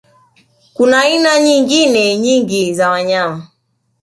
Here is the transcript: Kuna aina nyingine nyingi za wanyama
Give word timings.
Kuna 0.73 0.99
aina 1.01 1.39
nyingine 1.39 2.17
nyingi 2.17 2.73
za 2.73 2.89
wanyama 2.89 3.47